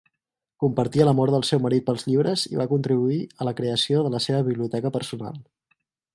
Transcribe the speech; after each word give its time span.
Compartia 0.61 1.05
l'amor 1.07 1.31
del 1.33 1.45
seu 1.49 1.61
marit 1.65 1.85
pels 1.89 2.05
llibres 2.07 2.47
i 2.53 2.57
va 2.61 2.67
contribuir 2.73 3.21
a 3.45 3.49
la 3.49 3.55
creació 3.61 4.01
de 4.09 4.15
la 4.17 4.23
seva 4.29 4.41
biblioteca 4.49 4.95
personal. 4.99 5.39